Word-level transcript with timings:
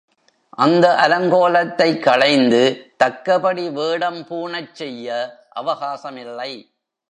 அந்த 0.57 0.87
அலங் 1.01 1.29
கோலத்தைக் 1.29 2.03
களைந்து 2.03 2.61
தக்கபடி 2.97 3.69
வேடம் 3.69 4.21
பூணச்செய்ய 4.27 5.09
அவகாசமில்லை! 5.49 6.51